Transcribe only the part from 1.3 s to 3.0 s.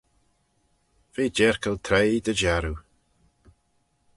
jerkal treih dy jarroo!